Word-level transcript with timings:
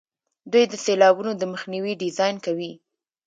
دوی 0.51 0.63
د 0.71 0.73
سیلابونو 0.85 1.31
د 1.35 1.43
مخنیوي 1.53 1.93
ډیزاین 2.03 2.35
کوي. 2.45 2.71